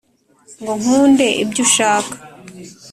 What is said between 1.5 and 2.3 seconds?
ushaka.